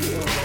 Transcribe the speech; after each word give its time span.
Yeah. 0.00 0.43